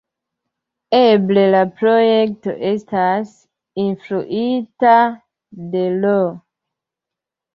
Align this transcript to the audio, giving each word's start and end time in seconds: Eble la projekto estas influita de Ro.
Eble 0.99 1.41
la 1.55 1.59
projekto 1.81 2.55
estas 2.69 3.35
influita 3.83 4.95
de 5.75 5.83
Ro. 6.05 6.15